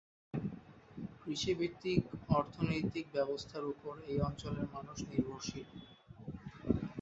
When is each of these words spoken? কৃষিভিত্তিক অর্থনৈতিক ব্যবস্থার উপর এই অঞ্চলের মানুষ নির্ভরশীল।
কৃষিভিত্তিক 1.21 2.01
অর্থনৈতিক 2.31 3.05
ব্যবস্থার 3.13 3.63
উপর 3.73 3.93
এই 4.07 4.19
অঞ্চলের 4.27 4.67
মানুষ 4.75 4.97
নির্ভরশীল। 5.09 5.67